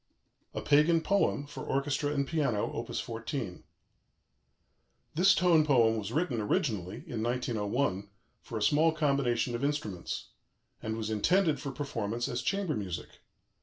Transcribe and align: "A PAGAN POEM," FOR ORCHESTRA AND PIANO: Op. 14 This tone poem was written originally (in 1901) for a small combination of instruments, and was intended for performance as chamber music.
"A 0.55 0.61
PAGAN 0.61 1.01
POEM," 1.01 1.45
FOR 1.45 1.61
ORCHESTRA 1.63 2.11
AND 2.15 2.25
PIANO: 2.27 2.71
Op. 2.75 2.91
14 2.95 3.63
This 5.13 5.35
tone 5.35 5.63
poem 5.63 5.95
was 5.97 6.11
written 6.11 6.41
originally 6.41 7.03
(in 7.05 7.21
1901) 7.21 8.09
for 8.41 8.57
a 8.57 8.63
small 8.63 8.93
combination 8.93 9.53
of 9.53 9.63
instruments, 9.63 10.29
and 10.81 10.97
was 10.97 11.11
intended 11.11 11.59
for 11.59 11.71
performance 11.71 12.27
as 12.27 12.41
chamber 12.41 12.75
music. 12.75 13.19